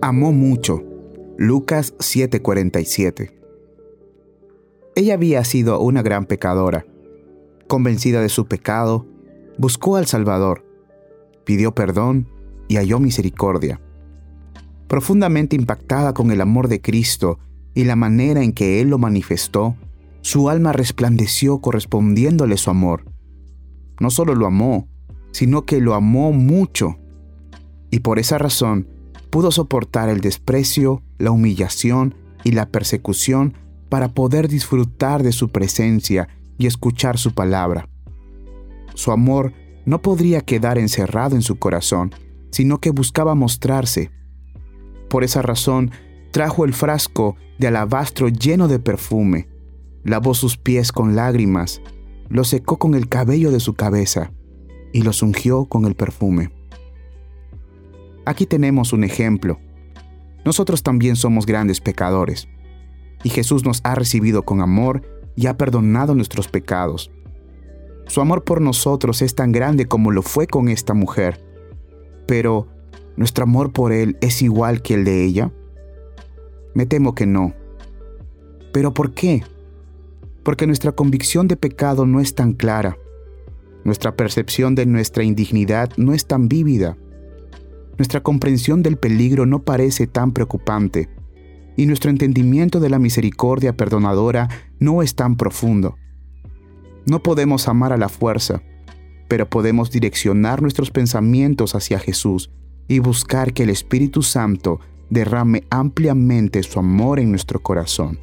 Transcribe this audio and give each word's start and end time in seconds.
Amó 0.00 0.30
mucho. 0.30 0.84
Lucas 1.38 1.92
7:47. 1.98 3.32
Ella 4.94 5.14
había 5.14 5.42
sido 5.42 5.80
una 5.80 6.02
gran 6.02 6.24
pecadora. 6.24 6.86
Convencida 7.66 8.20
de 8.20 8.28
su 8.28 8.46
pecado, 8.46 9.08
buscó 9.58 9.96
al 9.96 10.06
Salvador, 10.06 10.64
pidió 11.44 11.74
perdón 11.74 12.28
y 12.68 12.76
halló 12.76 13.00
misericordia. 13.00 13.80
Profundamente 14.86 15.56
impactada 15.56 16.14
con 16.14 16.30
el 16.30 16.42
amor 16.42 16.68
de 16.68 16.80
Cristo 16.80 17.40
y 17.74 17.82
la 17.82 17.96
manera 17.96 18.44
en 18.44 18.52
que 18.52 18.80
Él 18.80 18.90
lo 18.90 18.98
manifestó, 18.98 19.74
su 20.20 20.48
alma 20.48 20.72
resplandeció 20.72 21.58
correspondiéndole 21.58 22.56
su 22.56 22.70
amor. 22.70 23.02
No 23.98 24.10
solo 24.10 24.36
lo 24.36 24.46
amó, 24.46 24.86
sino 25.32 25.64
que 25.64 25.80
lo 25.80 25.94
amó 25.94 26.30
mucho. 26.30 26.98
Y 27.90 27.98
por 28.00 28.20
esa 28.20 28.38
razón 28.38 28.86
pudo 29.30 29.50
soportar 29.50 30.08
el 30.08 30.20
desprecio, 30.20 31.02
la 31.18 31.30
humillación 31.30 32.14
y 32.44 32.52
la 32.52 32.66
persecución 32.66 33.54
para 33.88 34.08
poder 34.08 34.48
disfrutar 34.48 35.22
de 35.22 35.32
su 35.32 35.50
presencia 35.50 36.28
y 36.58 36.66
escuchar 36.66 37.18
su 37.18 37.32
palabra. 37.32 37.88
Su 38.94 39.12
amor 39.12 39.52
no 39.86 40.02
podría 40.02 40.40
quedar 40.40 40.78
encerrado 40.78 41.36
en 41.36 41.42
su 41.42 41.58
corazón, 41.58 42.14
sino 42.50 42.78
que 42.78 42.90
buscaba 42.90 43.34
mostrarse. 43.34 44.10
Por 45.08 45.24
esa 45.24 45.40
razón, 45.42 45.90
trajo 46.32 46.64
el 46.64 46.74
frasco 46.74 47.36
de 47.58 47.68
alabastro 47.68 48.28
lleno 48.28 48.68
de 48.68 48.78
perfume, 48.78 49.48
lavó 50.04 50.34
sus 50.34 50.56
pies 50.56 50.92
con 50.92 51.16
lágrimas, 51.16 51.80
lo 52.28 52.44
secó 52.44 52.78
con 52.78 52.94
el 52.94 53.08
cabello 53.08 53.50
de 53.50 53.60
su 53.60 53.74
cabeza 53.74 54.32
y 54.92 55.02
los 55.02 55.22
ungió 55.22 55.66
con 55.66 55.86
el 55.86 55.94
perfume. 55.94 56.50
Aquí 58.28 58.44
tenemos 58.44 58.92
un 58.92 59.04
ejemplo. 59.04 59.58
Nosotros 60.44 60.82
también 60.82 61.16
somos 61.16 61.46
grandes 61.46 61.80
pecadores, 61.80 62.46
y 63.22 63.30
Jesús 63.30 63.64
nos 63.64 63.80
ha 63.84 63.94
recibido 63.94 64.42
con 64.42 64.60
amor 64.60 65.00
y 65.34 65.46
ha 65.46 65.56
perdonado 65.56 66.14
nuestros 66.14 66.46
pecados. 66.46 67.10
Su 68.06 68.20
amor 68.20 68.44
por 68.44 68.60
nosotros 68.60 69.22
es 69.22 69.34
tan 69.34 69.50
grande 69.50 69.86
como 69.86 70.10
lo 70.10 70.20
fue 70.20 70.46
con 70.46 70.68
esta 70.68 70.92
mujer, 70.92 71.42
pero 72.26 72.68
¿nuestro 73.16 73.44
amor 73.44 73.72
por 73.72 73.92
Él 73.92 74.18
es 74.20 74.42
igual 74.42 74.82
que 74.82 74.92
el 74.92 75.04
de 75.04 75.24
ella? 75.24 75.50
Me 76.74 76.84
temo 76.84 77.14
que 77.14 77.24
no. 77.24 77.54
¿Pero 78.74 78.92
por 78.92 79.14
qué? 79.14 79.42
Porque 80.42 80.66
nuestra 80.66 80.92
convicción 80.92 81.48
de 81.48 81.56
pecado 81.56 82.04
no 82.04 82.20
es 82.20 82.34
tan 82.34 82.52
clara. 82.52 82.98
Nuestra 83.84 84.16
percepción 84.16 84.74
de 84.74 84.84
nuestra 84.84 85.24
indignidad 85.24 85.92
no 85.96 86.12
es 86.12 86.26
tan 86.26 86.50
vívida 86.50 86.98
nuestra 87.98 88.22
comprensión 88.22 88.82
del 88.82 88.96
peligro 88.96 89.44
no 89.44 89.62
parece 89.62 90.06
tan 90.06 90.32
preocupante 90.32 91.08
y 91.76 91.86
nuestro 91.86 92.10
entendimiento 92.10 92.80
de 92.80 92.90
la 92.90 92.98
misericordia 92.98 93.76
perdonadora 93.76 94.48
no 94.80 95.02
es 95.02 95.14
tan 95.14 95.36
profundo. 95.36 95.96
No 97.06 97.22
podemos 97.22 97.68
amar 97.68 97.92
a 97.92 97.96
la 97.96 98.08
fuerza, 98.08 98.62
pero 99.28 99.48
podemos 99.48 99.90
direccionar 99.90 100.60
nuestros 100.60 100.90
pensamientos 100.90 101.74
hacia 101.74 101.98
Jesús 101.98 102.50
y 102.88 102.98
buscar 102.98 103.52
que 103.52 103.62
el 103.62 103.70
Espíritu 103.70 104.22
Santo 104.22 104.80
derrame 105.10 105.64
ampliamente 105.70 106.62
su 106.62 106.78
amor 106.78 107.20
en 107.20 107.30
nuestro 107.30 107.60
corazón. 107.60 108.18